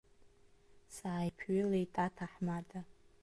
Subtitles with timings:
[0.95, 2.79] Сааиԥыҩлеит аҭаҳмада.